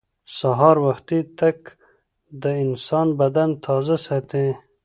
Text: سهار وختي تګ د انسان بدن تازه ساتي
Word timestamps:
سهار 0.37 0.77
وختي 0.85 1.19
تګ 1.39 1.57
د 2.41 2.43
انسان 2.63 3.07
بدن 3.19 3.49
تازه 3.65 3.95
ساتي 4.05 4.47